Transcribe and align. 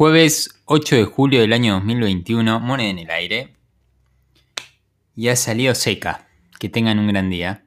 Jueves 0.00 0.48
8 0.64 0.96
de 0.96 1.04
julio 1.04 1.40
del 1.42 1.52
año 1.52 1.74
2021, 1.74 2.58
moneda 2.58 2.88
en 2.88 3.00
el 3.00 3.10
aire. 3.10 3.54
Y 5.14 5.28
ha 5.28 5.36
salido 5.36 5.74
seca. 5.74 6.26
Que 6.58 6.70
tengan 6.70 6.98
un 6.98 7.08
gran 7.08 7.28
día. 7.28 7.66